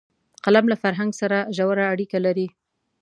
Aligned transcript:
قلم 0.43 0.65
له 0.71 0.75
فرهنګ 0.83 1.11
سره 1.21 1.37
ژوره 1.55 1.85
اړیکه 1.93 2.17
لري 2.25 2.47